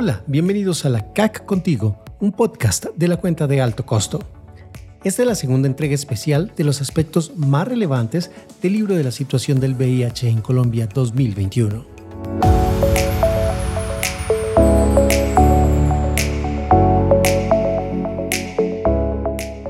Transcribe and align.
Hola, 0.00 0.22
bienvenidos 0.28 0.84
a 0.84 0.90
la 0.90 1.12
CAC 1.12 1.44
Contigo, 1.44 2.04
un 2.20 2.30
podcast 2.30 2.86
de 2.94 3.08
la 3.08 3.16
cuenta 3.16 3.48
de 3.48 3.60
alto 3.60 3.84
costo. 3.84 4.20
Esta 5.02 5.22
es 5.22 5.28
la 5.28 5.34
segunda 5.34 5.66
entrega 5.66 5.92
especial 5.92 6.52
de 6.56 6.62
los 6.62 6.80
aspectos 6.80 7.36
más 7.36 7.66
relevantes 7.66 8.30
del 8.62 8.74
libro 8.74 8.94
de 8.94 9.02
la 9.02 9.10
situación 9.10 9.58
del 9.58 9.74
VIH 9.74 10.28
en 10.28 10.40
Colombia 10.40 10.86
2021. 10.86 11.97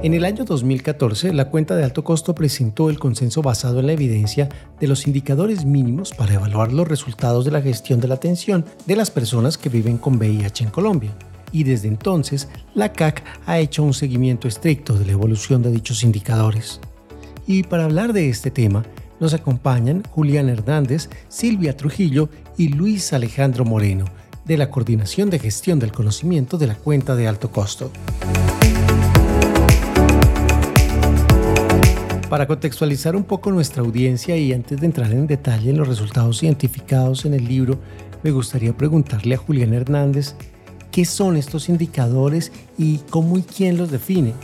En 0.00 0.14
el 0.14 0.24
año 0.24 0.44
2014, 0.44 1.34
la 1.34 1.50
cuenta 1.50 1.74
de 1.74 1.82
alto 1.82 2.04
costo 2.04 2.32
presentó 2.32 2.88
el 2.88 3.00
consenso 3.00 3.42
basado 3.42 3.80
en 3.80 3.86
la 3.86 3.94
evidencia 3.94 4.48
de 4.79 4.86
los 4.86 5.08
indicadores 5.08 5.64
mínimos 5.64 6.12
para 6.12 6.34
evaluar 6.34 6.72
los 6.72 6.86
resultados 6.86 7.44
de 7.44 7.50
la 7.50 7.61
gestión 7.61 7.98
de 7.98 8.06
la 8.06 8.14
atención 8.14 8.64
de 8.86 8.94
las 8.94 9.11
personas 9.11 9.58
que 9.58 9.68
viven 9.68 9.98
con 9.98 10.16
VIH 10.16 10.62
en 10.62 10.70
Colombia. 10.70 11.11
Y 11.50 11.64
desde 11.64 11.89
entonces, 11.89 12.48
la 12.76 12.92
CAC 12.92 13.25
ha 13.44 13.58
hecho 13.58 13.82
un 13.82 13.92
seguimiento 13.92 14.46
estricto 14.46 14.96
de 14.96 15.04
la 15.04 15.12
evolución 15.12 15.62
de 15.62 15.72
dichos 15.72 16.04
indicadores. 16.04 16.78
Y 17.48 17.64
para 17.64 17.84
hablar 17.84 18.12
de 18.12 18.28
este 18.28 18.53
tema, 18.53 18.84
nos 19.18 19.34
acompañan 19.34 20.04
Julián 20.11 20.48
Hernández, 20.48 21.11
Silvia 21.26 21.76
Trujillo 21.76 22.28
y 22.56 22.68
Luis 22.68 23.12
Alejandro 23.12 23.64
Moreno, 23.64 24.04
de 24.44 24.58
la 24.58 24.70
Coordinación 24.70 25.28
de 25.28 25.40
Gestión 25.40 25.80
del 25.80 25.90
Conocimiento 25.90 26.56
de 26.56 26.68
la 26.68 26.76
Cuenta 26.76 27.17
de 27.17 27.26
Alto 27.26 27.50
Costo. 27.50 27.90
Para 32.28 32.47
contextualizar 32.47 33.17
un 33.17 33.25
poco 33.25 33.50
nuestra 33.50 33.83
audiencia 33.83 34.37
y 34.37 34.53
antes 34.53 34.81
de 34.81 34.87
entrar 34.87 35.11
en 35.12 35.27
detalle 35.27 35.71
en 35.71 35.79
los 35.79 35.89
resultados 35.89 36.43
identificados 36.43 37.25
en 37.25 37.33
el 37.33 37.48
libro, 37.48 37.79
me 38.23 38.33
gustaría 38.33 38.77
preguntarle 38.77 39.35
a 39.35 39.39
Julián 39.39 39.73
Hernández 39.73 40.35
qué 40.91 41.07
son 41.07 41.39
estos 41.39 41.70
indicadores 41.70 42.53
y 42.77 42.98
cómo 43.09 43.39
y 43.39 43.43
quién 43.43 43.79
los 43.79 43.91
define. 43.91 44.35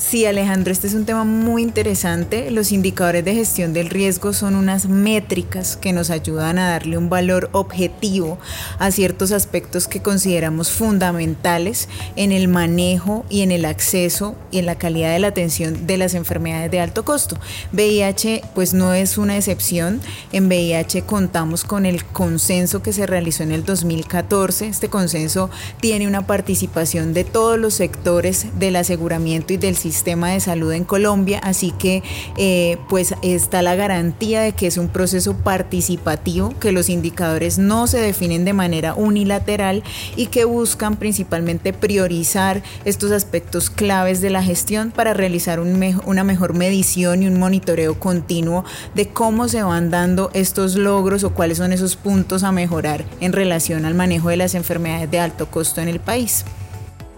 Sí, 0.00 0.24
Alejandro, 0.24 0.72
este 0.72 0.86
es 0.86 0.94
un 0.94 1.04
tema 1.04 1.24
muy 1.24 1.62
interesante. 1.62 2.50
Los 2.50 2.72
indicadores 2.72 3.22
de 3.22 3.34
gestión 3.34 3.74
del 3.74 3.90
riesgo 3.90 4.32
son 4.32 4.54
unas 4.54 4.88
métricas 4.88 5.76
que 5.76 5.92
nos 5.92 6.08
ayudan 6.08 6.58
a 6.58 6.70
darle 6.70 6.96
un 6.96 7.10
valor 7.10 7.50
objetivo 7.52 8.38
a 8.78 8.90
ciertos 8.92 9.30
aspectos 9.30 9.86
que 9.88 10.00
consideramos 10.00 10.70
fundamentales 10.70 11.86
en 12.16 12.32
el 12.32 12.48
manejo 12.48 13.26
y 13.28 13.42
en 13.42 13.52
el 13.52 13.66
acceso 13.66 14.36
y 14.50 14.58
en 14.58 14.66
la 14.66 14.76
calidad 14.76 15.12
de 15.12 15.18
la 15.18 15.28
atención 15.28 15.86
de 15.86 15.98
las 15.98 16.14
enfermedades 16.14 16.70
de 16.70 16.80
alto 16.80 17.04
costo. 17.04 17.36
VIH 17.74 18.40
pues 18.54 18.72
no 18.72 18.94
es 18.94 19.18
una 19.18 19.36
excepción. 19.36 20.00
En 20.32 20.46
VIH 20.46 21.02
contamos 21.02 21.62
con 21.62 21.84
el 21.84 22.06
consenso 22.06 22.82
que 22.82 22.94
se 22.94 23.06
realizó 23.06 23.42
en 23.42 23.52
el 23.52 23.66
2014. 23.66 24.66
Este 24.66 24.88
consenso 24.88 25.50
tiene 25.78 26.08
una 26.08 26.26
participación 26.26 27.12
de 27.12 27.24
todos 27.24 27.58
los 27.58 27.74
sectores 27.74 28.46
del 28.58 28.76
aseguramiento 28.76 29.52
y 29.52 29.58
del 29.58 29.76
sistema 29.76 29.89
sistema 29.90 30.30
de 30.30 30.40
salud 30.40 30.72
en 30.72 30.84
Colombia, 30.84 31.40
así 31.42 31.72
que 31.72 32.02
eh, 32.36 32.78
pues 32.88 33.14
está 33.22 33.62
la 33.62 33.74
garantía 33.74 34.40
de 34.40 34.52
que 34.52 34.66
es 34.66 34.76
un 34.76 34.88
proceso 34.88 35.34
participativo, 35.34 36.54
que 36.60 36.72
los 36.72 36.88
indicadores 36.88 37.58
no 37.58 37.86
se 37.86 37.98
definen 37.98 38.44
de 38.44 38.52
manera 38.52 38.94
unilateral 38.94 39.82
y 40.16 40.26
que 40.26 40.44
buscan 40.44 40.96
principalmente 40.96 41.72
priorizar 41.72 42.62
estos 42.84 43.10
aspectos 43.10 43.70
claves 43.70 44.20
de 44.20 44.30
la 44.30 44.42
gestión 44.42 44.92
para 44.92 45.14
realizar 45.14 45.60
una 45.60 46.24
mejor 46.24 46.54
medición 46.54 47.22
y 47.22 47.26
un 47.26 47.38
monitoreo 47.38 47.98
continuo 47.98 48.64
de 48.94 49.08
cómo 49.08 49.48
se 49.48 49.62
van 49.62 49.90
dando 49.90 50.30
estos 50.34 50.76
logros 50.76 51.24
o 51.24 51.34
cuáles 51.34 51.58
son 51.58 51.72
esos 51.72 51.96
puntos 51.96 52.42
a 52.42 52.52
mejorar 52.52 53.04
en 53.20 53.32
relación 53.32 53.84
al 53.84 53.94
manejo 53.94 54.28
de 54.28 54.36
las 54.36 54.54
enfermedades 54.54 55.10
de 55.10 55.18
alto 55.20 55.50
costo 55.50 55.80
en 55.80 55.88
el 55.88 56.00
país. 56.00 56.44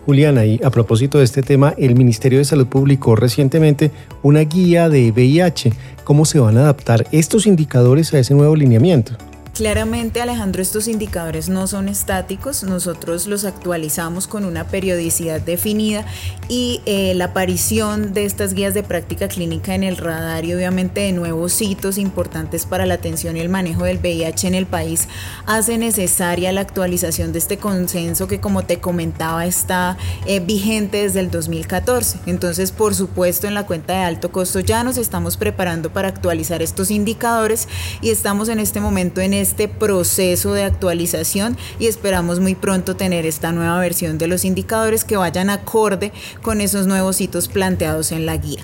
Juliana, 0.04 0.44
y 0.44 0.60
a 0.64 0.70
propósito 0.70 1.18
de 1.18 1.24
este 1.24 1.42
tema, 1.42 1.74
el 1.78 1.94
Ministerio 1.94 2.38
de 2.38 2.44
Salud 2.44 2.66
publicó 2.66 3.14
recientemente 3.16 3.90
una 4.22 4.40
guía 4.40 4.88
de 4.88 5.12
VIH. 5.12 5.72
¿Cómo 6.04 6.24
se 6.24 6.40
van 6.40 6.56
a 6.58 6.62
adaptar 6.62 7.06
estos 7.12 7.46
indicadores 7.46 8.12
a 8.12 8.18
ese 8.18 8.34
nuevo 8.34 8.56
lineamiento? 8.56 9.12
Claramente, 9.54 10.22
Alejandro, 10.22 10.62
estos 10.62 10.88
indicadores 10.88 11.50
no 11.50 11.66
son 11.66 11.90
estáticos, 11.90 12.64
nosotros 12.64 13.26
los 13.26 13.44
actualizamos 13.44 14.26
con 14.26 14.46
una 14.46 14.64
periodicidad 14.64 15.42
definida 15.42 16.06
y 16.48 16.80
eh, 16.86 17.12
la 17.14 17.26
aparición 17.26 18.14
de 18.14 18.24
estas 18.24 18.54
guías 18.54 18.72
de 18.72 18.82
práctica 18.82 19.28
clínica 19.28 19.74
en 19.74 19.82
el 19.82 19.98
radar 19.98 20.46
y 20.46 20.54
obviamente 20.54 21.02
de 21.02 21.12
nuevos 21.12 21.60
hitos 21.60 21.98
importantes 21.98 22.64
para 22.64 22.86
la 22.86 22.94
atención 22.94 23.36
y 23.36 23.40
el 23.40 23.50
manejo 23.50 23.84
del 23.84 23.98
VIH 23.98 24.48
en 24.48 24.54
el 24.54 24.64
país 24.64 25.06
hace 25.44 25.76
necesaria 25.76 26.50
la 26.52 26.62
actualización 26.62 27.34
de 27.34 27.38
este 27.38 27.58
consenso 27.58 28.28
que 28.28 28.40
como 28.40 28.64
te 28.64 28.80
comentaba 28.80 29.44
está 29.44 29.98
eh, 30.24 30.40
vigente 30.40 31.02
desde 31.02 31.20
el 31.20 31.30
2014. 31.30 32.20
Entonces, 32.24 32.72
por 32.72 32.94
supuesto, 32.94 33.48
en 33.48 33.54
la 33.54 33.66
cuenta 33.66 33.92
de 33.92 34.04
alto 34.04 34.32
costo 34.32 34.60
ya 34.60 34.82
nos 34.82 34.96
estamos 34.96 35.36
preparando 35.36 35.92
para 35.92 36.08
actualizar 36.08 36.62
estos 36.62 36.90
indicadores 36.90 37.69
y 38.00 38.08
estamos 38.08 38.48
en 38.48 38.58
este 38.58 38.80
momento 38.80 39.20
en 39.20 39.41
este 39.42 39.69
proceso 39.69 40.54
de 40.54 40.64
actualización 40.64 41.56
y 41.78 41.86
esperamos 41.86 42.41
muy 42.41 42.54
pronto 42.54 42.97
tener 42.97 43.26
esta 43.26 43.53
nueva 43.53 43.78
versión 43.78 44.16
de 44.16 44.28
los 44.28 44.44
indicadores 44.44 45.04
que 45.04 45.16
vayan 45.16 45.50
acorde 45.50 46.12
con 46.41 46.60
esos 46.60 46.86
nuevos 46.86 47.20
hitos 47.20 47.48
planteados 47.48 48.12
en 48.12 48.25
la 48.25 48.36
guía. 48.36 48.62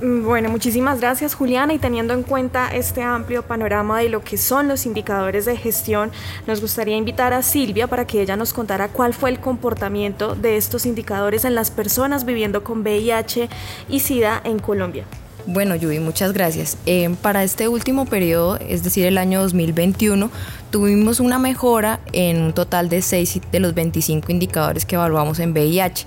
Bueno, 0.00 0.50
muchísimas 0.50 1.00
gracias 1.00 1.34
Juliana 1.34 1.72
y 1.72 1.78
teniendo 1.78 2.12
en 2.14 2.24
cuenta 2.24 2.68
este 2.68 3.02
amplio 3.02 3.42
panorama 3.42 4.00
de 4.00 4.08
lo 4.08 4.22
que 4.22 4.36
son 4.36 4.68
los 4.68 4.86
indicadores 4.86 5.44
de 5.46 5.56
gestión, 5.56 6.10
nos 6.46 6.60
gustaría 6.60 6.96
invitar 6.96 7.32
a 7.32 7.42
Silvia 7.42 7.86
para 7.86 8.06
que 8.06 8.20
ella 8.20 8.36
nos 8.36 8.52
contara 8.52 8.88
cuál 8.88 9.14
fue 9.14 9.30
el 9.30 9.40
comportamiento 9.40 10.34
de 10.34 10.56
estos 10.56 10.84
indicadores 10.84 11.44
en 11.44 11.54
las 11.54 11.70
personas 11.70 12.26
viviendo 12.26 12.64
con 12.64 12.80
VIH 12.80 13.48
y 13.88 14.00
SIDA 14.00 14.42
en 14.44 14.58
Colombia. 14.58 15.04
Bueno, 15.46 15.76
Yubi, 15.76 16.00
muchas 16.00 16.32
gracias. 16.32 16.78
Eh, 16.86 17.14
para 17.20 17.44
este 17.44 17.68
último 17.68 18.06
periodo, 18.06 18.58
es 18.66 18.82
decir, 18.82 19.04
el 19.04 19.18
año 19.18 19.42
2021, 19.42 20.30
tuvimos 20.70 21.20
una 21.20 21.38
mejora 21.38 22.00
en 22.12 22.40
un 22.40 22.52
total 22.54 22.88
de 22.88 23.02
6 23.02 23.40
de 23.52 23.60
los 23.60 23.74
25 23.74 24.32
indicadores 24.32 24.86
que 24.86 24.94
evaluamos 24.94 25.40
en 25.40 25.52
VIH. 25.52 26.06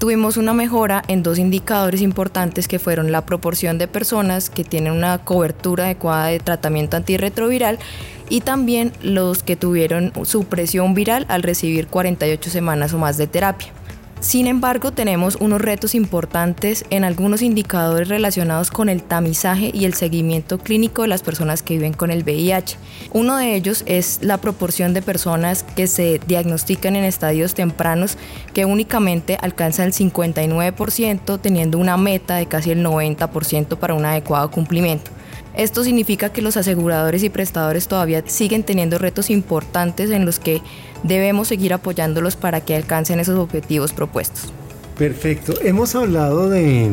Tuvimos 0.00 0.36
una 0.36 0.52
mejora 0.52 1.02
en 1.06 1.22
dos 1.22 1.38
indicadores 1.38 2.00
importantes 2.00 2.66
que 2.66 2.80
fueron 2.80 3.12
la 3.12 3.24
proporción 3.24 3.78
de 3.78 3.86
personas 3.86 4.50
que 4.50 4.64
tienen 4.64 4.94
una 4.94 5.18
cobertura 5.18 5.84
adecuada 5.84 6.26
de 6.26 6.40
tratamiento 6.40 6.96
antirretroviral 6.96 7.78
y 8.28 8.40
también 8.40 8.92
los 9.02 9.44
que 9.44 9.54
tuvieron 9.54 10.12
supresión 10.24 10.94
viral 10.94 11.24
al 11.28 11.44
recibir 11.44 11.86
48 11.86 12.50
semanas 12.50 12.94
o 12.94 12.98
más 12.98 13.16
de 13.16 13.28
terapia. 13.28 13.72
Sin 14.20 14.46
embargo, 14.46 14.92
tenemos 14.92 15.36
unos 15.40 15.62
retos 15.62 15.94
importantes 15.94 16.84
en 16.90 17.04
algunos 17.04 17.40
indicadores 17.40 18.08
relacionados 18.08 18.70
con 18.70 18.90
el 18.90 19.02
tamizaje 19.02 19.70
y 19.72 19.86
el 19.86 19.94
seguimiento 19.94 20.58
clínico 20.58 21.02
de 21.02 21.08
las 21.08 21.22
personas 21.22 21.62
que 21.62 21.72
viven 21.74 21.94
con 21.94 22.10
el 22.10 22.22
VIH. 22.22 22.76
Uno 23.12 23.38
de 23.38 23.54
ellos 23.54 23.82
es 23.86 24.18
la 24.20 24.36
proporción 24.36 24.92
de 24.92 25.00
personas 25.00 25.62
que 25.62 25.86
se 25.86 26.20
diagnostican 26.26 26.96
en 26.96 27.04
estadios 27.04 27.54
tempranos 27.54 28.18
que 28.52 28.66
únicamente 28.66 29.38
alcanza 29.40 29.84
el 29.84 29.94
59% 29.94 31.40
teniendo 31.40 31.78
una 31.78 31.96
meta 31.96 32.36
de 32.36 32.44
casi 32.44 32.72
el 32.72 32.84
90% 32.84 33.78
para 33.78 33.94
un 33.94 34.04
adecuado 34.04 34.50
cumplimiento. 34.50 35.10
Esto 35.56 35.84
significa 35.84 36.30
que 36.30 36.42
los 36.42 36.56
aseguradores 36.56 37.22
y 37.22 37.28
prestadores 37.28 37.88
todavía 37.88 38.22
siguen 38.26 38.62
teniendo 38.62 38.98
retos 38.98 39.30
importantes 39.30 40.10
en 40.10 40.24
los 40.24 40.38
que 40.38 40.62
debemos 41.02 41.48
seguir 41.48 41.72
apoyándolos 41.72 42.36
para 42.36 42.60
que 42.60 42.76
alcancen 42.76 43.20
esos 43.20 43.38
objetivos 43.38 43.92
propuestos. 43.92 44.52
Perfecto. 44.96 45.54
Hemos 45.62 45.94
hablado 45.94 46.50
de, 46.50 46.90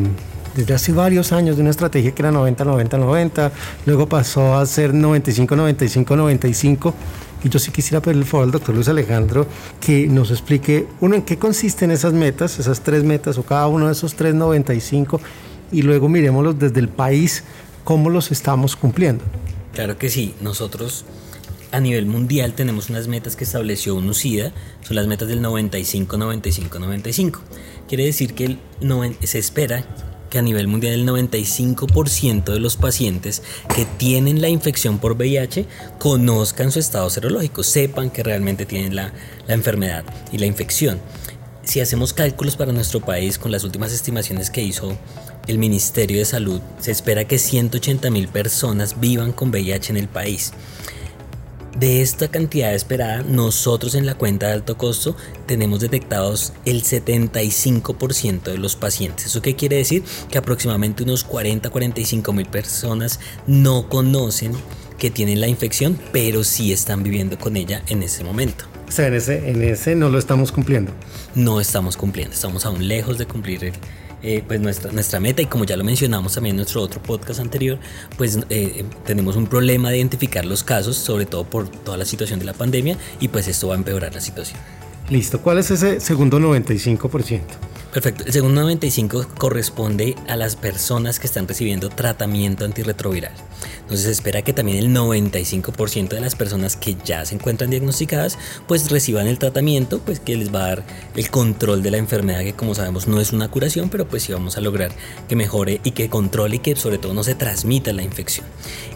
desde 0.55 0.73
hace 0.73 0.91
varios 0.91 1.31
años 1.33 1.57
de 1.57 1.61
una 1.61 1.71
estrategia 1.71 2.15
que 2.15 2.21
era 2.21 2.31
90-90-90, 2.31 3.51
luego 3.85 4.07
pasó 4.07 4.55
a 4.55 4.65
ser 4.65 4.93
95-95-95. 4.93 6.93
Y 7.43 7.49
yo 7.49 7.59
sí 7.59 7.69
quisiera 7.69 8.01
pedirle 8.01 8.23
el 8.23 8.27
favor 8.27 8.45
al 8.45 8.51
doctor 8.51 8.73
Luis 8.73 8.87
Alejandro 8.87 9.45
que 9.79 10.07
nos 10.07 10.31
explique, 10.31 10.87
uno, 11.01 11.15
en 11.15 11.21
qué 11.21 11.37
consisten 11.37 11.91
esas 11.91 12.13
metas, 12.13 12.57
esas 12.57 12.81
tres 12.81 13.03
metas 13.03 13.37
o 13.37 13.43
cada 13.43 13.67
uno 13.67 13.85
de 13.85 13.91
esos 13.91 14.15
tres 14.15 14.33
95 14.33 15.21
y 15.71 15.81
luego 15.81 16.09
miremoslos 16.09 16.57
desde 16.57 16.79
el 16.79 16.89
país 16.89 17.43
cómo 17.87 18.09
los 18.09 18.33
estamos 18.33 18.75
cumpliendo. 18.75 19.23
Claro 19.73 19.97
que 19.97 20.09
sí, 20.09 20.35
nosotros 20.41 21.05
a 21.71 21.79
nivel 21.79 22.05
mundial 22.05 22.51
tenemos 22.51 22.89
unas 22.89 23.07
metas 23.07 23.37
que 23.37 23.45
estableció 23.45 23.95
UNUCIDA, 23.95 24.51
son 24.81 24.97
las 24.97 25.07
metas 25.07 25.29
del 25.29 25.41
95, 25.41 26.17
95, 26.17 26.79
95. 26.79 27.39
Quiere 27.87 28.03
decir 28.03 28.33
que 28.33 28.57
se 29.23 29.39
espera 29.39 29.85
que 30.29 30.37
a 30.37 30.41
nivel 30.41 30.67
mundial 30.67 30.95
el 30.95 31.07
95% 31.07 32.51
de 32.51 32.59
los 32.59 32.75
pacientes 32.75 33.41
que 33.73 33.85
tienen 33.85 34.41
la 34.41 34.49
infección 34.49 34.99
por 34.99 35.13
VIH 35.13 35.65
conozcan 35.97 36.73
su 36.73 36.79
estado 36.79 37.09
serológico, 37.09 37.63
sepan 37.63 38.09
que 38.09 38.21
realmente 38.21 38.65
tienen 38.65 38.97
la 38.97 39.13
enfermedad 39.47 40.03
y 40.33 40.39
la 40.39 40.45
infección. 40.45 40.99
Si 41.67 41.81
hacemos 41.81 42.13
cálculos 42.13 42.55
para 42.55 42.71
nuestro 42.71 43.01
país 43.01 43.37
con 43.37 43.51
las 43.51 43.65
últimas 43.65 43.91
estimaciones 43.91 44.49
que 44.49 44.63
hizo 44.63 44.97
el 45.47 45.57
Ministerio 45.57 46.17
de 46.17 46.23
Salud, 46.23 46.61
se 46.79 46.91
espera 46.91 47.25
que 47.27 47.37
180 47.37 48.09
mil 48.09 48.29
personas 48.29 49.01
vivan 49.01 49.33
con 49.33 49.49
VIH 49.49 49.91
en 49.91 49.97
el 49.97 50.07
país. 50.07 50.53
De 51.77 52.01
esta 52.01 52.29
cantidad 52.29 52.73
esperada, 52.73 53.21
nosotros 53.21 53.95
en 53.95 54.05
la 54.05 54.15
cuenta 54.15 54.47
de 54.47 54.53
alto 54.53 54.77
costo 54.77 55.17
tenemos 55.45 55.81
detectados 55.81 56.53
el 56.63 56.83
75% 56.83 58.43
de 58.43 58.57
los 58.57 58.77
pacientes. 58.77 59.25
¿Eso 59.25 59.41
qué 59.41 59.57
quiere 59.57 59.75
decir? 59.75 60.05
Que 60.31 60.37
aproximadamente 60.37 61.03
unos 61.03 61.27
40-45 61.27 62.33
mil 62.33 62.45
personas 62.45 63.19
no 63.45 63.89
conocen 63.89 64.53
que 64.97 65.11
tienen 65.11 65.41
la 65.41 65.47
infección, 65.47 65.97
pero 66.11 66.43
sí 66.43 66.71
están 66.71 67.03
viviendo 67.03 67.37
con 67.37 67.57
ella 67.57 67.83
en 67.87 68.03
ese 68.03 68.23
momento. 68.23 68.65
O 68.87 68.91
sea, 68.91 69.07
en 69.07 69.15
ese, 69.15 69.49
en 69.49 69.61
ese 69.61 69.95
no 69.95 70.09
lo 70.09 70.17
estamos 70.17 70.51
cumpliendo. 70.51 70.91
No 71.35 71.59
estamos 71.59 71.97
cumpliendo, 71.97 72.33
estamos 72.33 72.65
aún 72.65 72.87
lejos 72.87 73.17
de 73.17 73.25
cumplir 73.25 73.65
el, 73.65 73.73
eh, 74.23 74.43
pues 74.47 74.59
nuestra, 74.59 74.91
nuestra 74.91 75.19
meta 75.19 75.41
y 75.41 75.45
como 75.45 75.63
ya 75.63 75.77
lo 75.77 75.83
mencionamos 75.83 76.33
también 76.33 76.53
en 76.53 76.57
nuestro 76.57 76.81
otro 76.81 77.01
podcast 77.03 77.39
anterior, 77.39 77.77
pues 78.17 78.39
eh, 78.49 78.83
tenemos 79.05 79.35
un 79.35 79.45
problema 79.45 79.91
de 79.91 79.97
identificar 79.97 80.43
los 80.45 80.63
casos, 80.63 80.97
sobre 80.97 81.25
todo 81.25 81.43
por 81.43 81.69
toda 81.69 81.97
la 81.97 82.05
situación 82.05 82.39
de 82.39 82.45
la 82.45 82.53
pandemia 82.53 82.97
y 83.19 83.27
pues 83.27 83.47
esto 83.47 83.67
va 83.67 83.75
a 83.75 83.77
empeorar 83.77 84.15
la 84.15 84.21
situación. 84.21 84.59
Listo, 85.09 85.41
¿cuál 85.41 85.59
es 85.59 85.69
ese 85.69 85.99
segundo 85.99 86.39
95%? 86.39 87.41
Perfecto. 87.93 88.23
El 88.25 88.33
segundo 88.33 88.61
95 88.61 89.27
corresponde 89.37 90.15
a 90.27 90.35
las 90.35 90.55
personas 90.55 91.19
que 91.19 91.27
están 91.27 91.47
recibiendo 91.47 91.89
tratamiento 91.89 92.65
antirretroviral. 92.65 93.33
Entonces 93.81 94.05
se 94.05 94.11
espera 94.11 94.41
que 94.41 94.51
también 94.51 94.79
el 94.79 94.89
95% 94.93 96.09
de 96.09 96.19
las 96.19 96.35
personas 96.35 96.75
que 96.75 96.97
ya 97.05 97.23
se 97.25 97.35
encuentran 97.35 97.69
diagnosticadas 97.69 98.37
pues 98.67 98.91
reciban 98.91 99.27
el 99.27 99.39
tratamiento 99.39 99.99
pues 99.99 100.19
que 100.19 100.35
les 100.35 100.53
va 100.53 100.59
a 100.59 100.67
dar 100.67 100.83
el 101.15 101.29
control 101.29 101.81
de 101.81 101.91
la 101.91 101.97
enfermedad 101.97 102.41
que 102.41 102.51
como 102.53 102.75
sabemos 102.75 103.07
no 103.07 103.21
es 103.21 103.31
una 103.31 103.49
curación 103.49 103.89
pero 103.89 104.05
pues 104.05 104.23
sí 104.23 104.33
vamos 104.33 104.57
a 104.57 104.61
lograr 104.61 104.91
que 105.29 105.37
mejore 105.37 105.79
y 105.85 105.91
que 105.91 106.09
controle 106.09 106.57
y 106.57 106.59
que 106.59 106.75
sobre 106.75 106.97
todo 106.97 107.13
no 107.13 107.23
se 107.23 107.35
transmita 107.35 107.93
la 107.93 108.03
infección. 108.03 108.45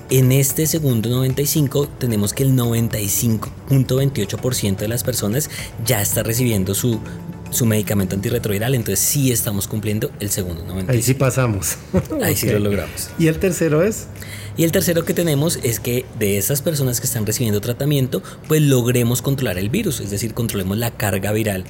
En 0.10 0.34
este 0.34 0.68
segundo 0.68 1.10
95 1.10 1.88
tenemos 1.88 2.34
que 2.34 2.44
el 2.44 2.54
95.28% 2.54 4.76
de 4.76 4.90
las 4.90 5.06
personas 5.06 5.50
ya 5.86 6.02
está 6.02 6.22
recibiendo 6.22 6.76
su 6.76 7.00
su 7.52 7.66
medicamento 7.66 8.16
antirretroviral, 8.16 8.76
entonces 8.76 9.00
sí 9.00 9.32
estamos 9.32 9.68
cumpliendo 9.68 10.12
el 10.20 10.30
segundo 10.30 10.64
95. 10.64 10.92
Ahí 10.92 11.02
sí 11.02 11.14
pasamos. 11.14 11.78
Ahí 12.22 12.36
sí 12.36 12.50
lo 12.50 12.60
logramos. 12.60 13.10
¿Y 13.20 13.28
el 13.28 13.38
tercero 13.38 13.84
es? 13.84 14.08
Y 14.58 14.64
el 14.64 14.72
tercero 14.72 15.06
que 15.06 15.14
tenemos 15.14 15.60
es 15.64 15.80
que 15.80 16.06
de 16.20 16.38
esas 16.38 16.62
personas 16.62 17.00
que 17.00 17.08
están 17.08 17.26
recibiendo 17.26 17.62
tratamiento, 17.62 18.22
pues 18.48 18.62
logremos 18.62 19.22
controlar 19.22 19.58
el 19.58 19.70
virus, 19.70 20.02
es 20.02 20.12
decir, 20.12 20.34
controlemos 20.34 20.78
la 20.78 20.92
carga 20.92 21.32
viral. 21.32 21.64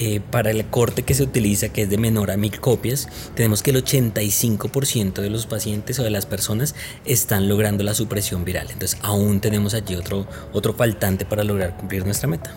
Eh, 0.00 0.20
para 0.30 0.50
el 0.50 0.66
corte 0.66 1.04
que 1.04 1.14
se 1.14 1.22
utiliza, 1.22 1.68
que 1.68 1.82
es 1.82 1.90
de 1.90 1.98
menor 1.98 2.32
a 2.32 2.36
mil 2.36 2.58
copias, 2.58 3.08
tenemos 3.36 3.62
que 3.62 3.70
el 3.70 3.84
85% 3.84 5.22
de 5.22 5.30
los 5.30 5.46
pacientes 5.46 5.98
o 6.00 6.02
de 6.02 6.10
las 6.10 6.26
personas 6.26 6.74
están 7.04 7.48
logrando 7.48 7.84
la 7.84 7.94
supresión 7.94 8.44
viral. 8.44 8.68
Entonces 8.72 8.98
aún 9.02 9.40
tenemos 9.40 9.74
allí 9.74 9.94
otro, 9.94 10.26
otro 10.52 10.74
faltante 10.74 11.24
para 11.24 11.44
lograr 11.44 11.76
cumplir 11.76 12.04
nuestra 12.04 12.28
meta. 12.28 12.54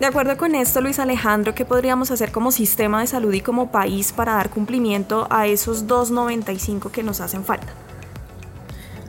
De 0.00 0.06
acuerdo 0.06 0.36
con 0.36 0.56
esto, 0.56 0.80
Luis 0.80 0.98
Alejandro, 0.98 1.54
¿qué 1.54 1.64
podríamos 1.64 2.10
hacer 2.10 2.32
como 2.32 2.50
sistema 2.50 3.00
de 3.00 3.06
salud 3.06 3.32
y 3.32 3.40
como 3.40 3.70
país 3.70 4.12
para 4.12 4.34
dar 4.34 4.50
cumplimiento 4.50 5.28
a 5.30 5.46
esos 5.46 5.86
2.95 5.86 6.90
que 6.90 7.04
nos 7.04 7.20
hacen 7.20 7.44
falta? 7.44 7.72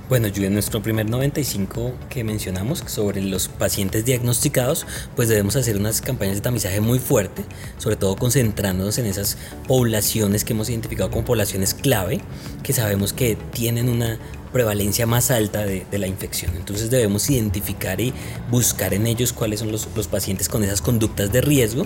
Bueno, 0.08 0.28
yo 0.28 0.44
en 0.44 0.54
nuestro 0.54 0.84
primer 0.84 1.10
95 1.10 1.94
que 2.10 2.24
mencionamos 2.24 2.84
sobre 2.86 3.24
los 3.24 3.48
pacientes 3.48 4.06
diagnosticados, 4.06 4.86
pues 5.16 5.28
debemos 5.28 5.56
hacer 5.56 5.76
unas 5.78 6.02
campañas 6.02 6.36
de 6.36 6.42
tamizaje 6.42 6.80
muy 6.80 7.00
fuerte, 7.00 7.44
sobre 7.80 7.96
todo 7.96 8.16
concentrándonos 8.16 9.00
en 9.00 9.08
esas 9.08 9.40
poblaciones 9.68 10.46
que 10.46 10.54
hemos 10.54 10.70
identificado 10.70 11.10
como 11.10 11.26
poblaciones 11.26 11.74
clave, 11.74 12.22
que 12.62 12.74
sabemos 12.74 13.14
que 13.14 13.36
tienen 13.36 13.90
una 13.90 14.20
prevalencia 14.56 15.06
más 15.06 15.32
alta 15.32 15.66
de, 15.66 15.86
la 15.92 16.08
infección. 16.08 16.56
Entonces 16.56 16.90
debemos 16.90 17.30
identificar 17.30 18.00
y 18.00 18.14
buscar 18.50 18.94
en 18.94 19.06
ellos 19.06 19.34
cuáles 19.34 19.60
son 19.60 19.70
los, 19.70 19.90
los 19.94 20.08
pacientes 20.08 20.48
con 20.48 20.64
esas 20.64 20.82
conductas 20.82 21.30
de 21.34 21.42
riesgo 21.42 21.86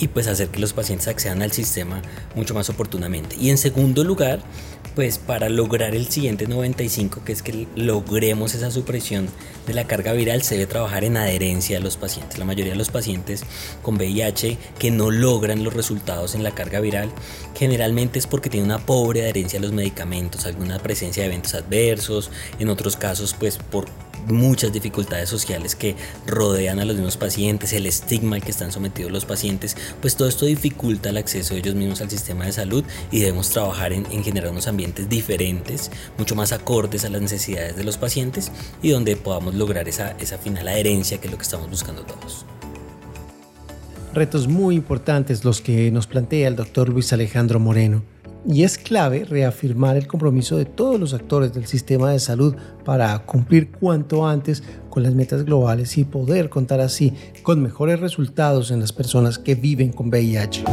y 0.00 0.08
pues 0.08 0.26
hacer 0.26 0.48
que 0.48 0.58
los 0.58 0.72
pacientes 0.72 1.06
accedan 1.06 1.40
al 1.40 1.52
sistema 1.52 2.02
mucho 2.34 2.52
más 2.52 2.68
oportunamente. 2.68 3.36
Y 3.38 3.50
en 3.50 3.58
segundo 3.58 4.02
lugar, 4.02 4.40
pues 4.94 5.18
para 5.18 5.48
lograr 5.48 5.94
el 5.94 6.08
siguiente 6.08 6.46
95, 6.46 7.22
que 7.24 7.32
es 7.32 7.42
que 7.42 7.66
logremos 7.74 8.54
esa 8.54 8.70
supresión 8.70 9.28
de 9.66 9.74
la 9.74 9.86
carga 9.86 10.12
viral, 10.12 10.42
se 10.42 10.54
debe 10.54 10.66
trabajar 10.66 11.04
en 11.04 11.16
adherencia 11.16 11.78
a 11.78 11.80
los 11.80 11.96
pacientes. 11.96 12.38
La 12.38 12.44
mayoría 12.44 12.72
de 12.72 12.78
los 12.78 12.90
pacientes 12.90 13.42
con 13.82 13.96
VIH 13.96 14.56
que 14.78 14.90
no 14.90 15.10
logran 15.10 15.64
los 15.64 15.74
resultados 15.74 16.34
en 16.34 16.42
la 16.42 16.52
carga 16.52 16.80
viral, 16.80 17.10
generalmente 17.56 18.18
es 18.18 18.26
porque 18.26 18.50
tienen 18.50 18.70
una 18.70 18.84
pobre 18.84 19.22
adherencia 19.22 19.58
a 19.58 19.62
los 19.62 19.72
medicamentos, 19.72 20.46
alguna 20.46 20.78
presencia 20.78 21.22
de 21.22 21.28
eventos 21.28 21.54
adversos, 21.54 22.30
en 22.58 22.68
otros 22.68 22.96
casos 22.96 23.34
pues 23.38 23.58
por 23.58 23.86
muchas 24.26 24.72
dificultades 24.72 25.28
sociales 25.28 25.74
que 25.74 25.96
rodean 26.26 26.78
a 26.78 26.84
los 26.84 26.96
mismos 26.96 27.16
pacientes, 27.16 27.72
el 27.72 27.86
estigma 27.86 28.36
al 28.36 28.42
que 28.42 28.50
están 28.50 28.72
sometidos 28.72 29.12
los 29.12 29.24
pacientes, 29.24 29.76
pues 30.00 30.16
todo 30.16 30.28
esto 30.28 30.46
dificulta 30.46 31.10
el 31.10 31.16
acceso 31.16 31.54
de 31.54 31.60
ellos 31.60 31.74
mismos 31.74 32.00
al 32.00 32.10
sistema 32.10 32.46
de 32.46 32.52
salud 32.52 32.84
y 33.10 33.20
debemos 33.20 33.50
trabajar 33.50 33.92
en, 33.92 34.04
generar 34.22 34.50
unos 34.50 34.68
ambientes 34.68 35.08
diferentes, 35.08 35.90
mucho 36.18 36.34
más 36.34 36.52
acordes 36.52 37.04
a 37.04 37.08
las 37.08 37.20
necesidades 37.20 37.76
de 37.76 37.84
los 37.84 37.98
pacientes 37.98 38.50
y 38.82 38.90
donde 38.90 39.16
podamos 39.16 39.54
lograr 39.54 39.88
esa, 39.88 40.12
esa 40.18 40.38
final 40.38 40.68
adherencia 40.68 41.18
que 41.18 41.26
es 41.26 41.32
lo 41.32 41.38
que 41.38 41.44
estamos 41.44 41.68
buscando 41.68 42.02
todos. 42.02 42.46
Retos 44.14 44.46
muy 44.46 44.76
importantes 44.76 45.44
los 45.44 45.60
que 45.60 45.90
nos 45.90 46.06
plantea 46.06 46.46
el 46.46 46.54
doctor 46.54 46.88
Luis 46.88 47.12
Alejandro 47.12 47.58
Moreno 47.58 48.13
y 48.46 48.62
es 48.62 48.78
clave 48.78 49.24
reafirmar 49.24 49.96
el 49.96 50.06
compromiso 50.06 50.56
de 50.56 50.64
todos 50.64 51.00
los 51.00 51.14
actores 51.14 51.52
del 51.52 51.66
sistema 51.66 52.10
de 52.10 52.18
salud 52.18 52.54
para 52.84 53.18
cumplir 53.20 53.70
cuanto 53.70 54.26
antes 54.26 54.62
con 54.90 55.02
las 55.02 55.14
metas 55.14 55.44
globales 55.44 55.96
y 55.98 56.04
poder 56.04 56.50
contar 56.50 56.80
así 56.80 57.12
con 57.42 57.62
mejores 57.62 58.00
resultados 58.00 58.70
en 58.70 58.80
las 58.80 58.92
personas 58.92 59.38
que 59.38 59.54
viven 59.54 59.92
con 59.92 60.08
VIH. 60.08 60.64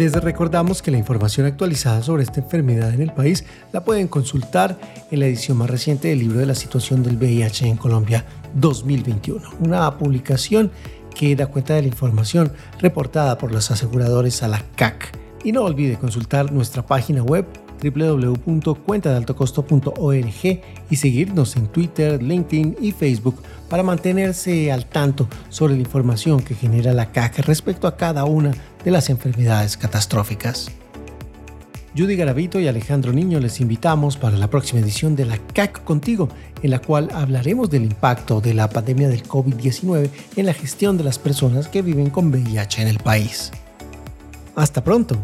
Les 0.00 0.14
recordamos 0.14 0.80
que 0.80 0.90
la 0.90 0.96
información 0.96 1.44
actualizada 1.44 2.02
sobre 2.02 2.22
esta 2.22 2.40
enfermedad 2.40 2.94
en 2.94 3.02
el 3.02 3.12
país 3.12 3.44
la 3.70 3.84
pueden 3.84 4.08
consultar 4.08 4.78
en 5.10 5.20
la 5.20 5.26
edición 5.26 5.58
más 5.58 5.68
reciente 5.68 6.08
del 6.08 6.20
libro 6.20 6.38
de 6.38 6.46
la 6.46 6.54
situación 6.54 7.02
del 7.02 7.18
VIH 7.18 7.68
en 7.68 7.76
Colombia 7.76 8.24
2021, 8.54 9.46
una 9.60 9.98
publicación 9.98 10.70
que 11.14 11.36
da 11.36 11.48
cuenta 11.48 11.74
de 11.74 11.82
la 11.82 11.88
información 11.88 12.50
reportada 12.80 13.36
por 13.36 13.52
los 13.52 13.70
aseguradores 13.70 14.42
a 14.42 14.48
la 14.48 14.64
CAC. 14.74 15.12
Y 15.44 15.52
no 15.52 15.64
olvide 15.64 15.98
consultar 15.98 16.50
nuestra 16.50 16.80
página 16.80 17.22
web 17.22 17.44
www.cuentadaltocosto.org 17.82 20.60
y 20.88 20.96
seguirnos 20.96 21.56
en 21.56 21.66
Twitter, 21.66 22.22
LinkedIn 22.22 22.78
y 22.80 22.92
Facebook 22.92 23.42
para 23.68 23.82
mantenerse 23.82 24.72
al 24.72 24.86
tanto 24.86 25.28
sobre 25.50 25.74
la 25.74 25.80
información 25.80 26.40
que 26.40 26.54
genera 26.54 26.94
la 26.94 27.12
CAC 27.12 27.40
respecto 27.40 27.86
a 27.86 27.98
cada 27.98 28.24
una 28.24 28.52
de 28.84 28.90
las 28.90 29.10
enfermedades 29.10 29.76
catastróficas. 29.76 30.70
Judy 31.96 32.14
Garavito 32.14 32.60
y 32.60 32.68
Alejandro 32.68 33.12
Niño 33.12 33.40
les 33.40 33.60
invitamos 33.60 34.16
para 34.16 34.36
la 34.36 34.48
próxima 34.48 34.80
edición 34.80 35.16
de 35.16 35.24
la 35.24 35.38
CAC 35.38 35.82
Contigo, 35.82 36.28
en 36.62 36.70
la 36.70 36.78
cual 36.78 37.08
hablaremos 37.12 37.68
del 37.68 37.82
impacto 37.82 38.40
de 38.40 38.54
la 38.54 38.68
pandemia 38.68 39.08
del 39.08 39.24
COVID-19 39.24 40.08
en 40.36 40.46
la 40.46 40.54
gestión 40.54 40.96
de 40.96 41.04
las 41.04 41.18
personas 41.18 41.66
que 41.66 41.82
viven 41.82 42.10
con 42.10 42.28
VIH 42.28 42.82
en 42.82 42.88
el 42.88 42.98
país. 42.98 43.50
Hasta 44.54 44.84
pronto. 44.84 45.18